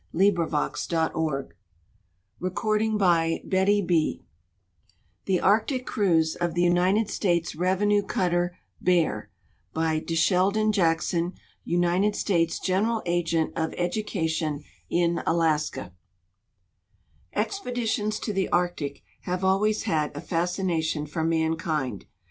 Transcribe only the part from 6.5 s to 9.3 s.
THE UNITED STATES REVENUE CUTTER "BEAR"